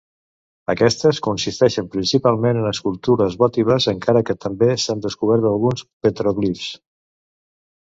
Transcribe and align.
Aquestes 0.73 1.19
consisteixen 1.27 1.89
principalment 1.95 2.61
en 2.63 2.69
escultures 2.71 3.37
votives, 3.43 3.87
encara 3.93 4.25
que 4.31 4.37
també 4.47 4.73
s'han 4.87 5.05
descobert 5.07 5.49
alguns 5.53 5.87
petròglifs. 6.09 6.75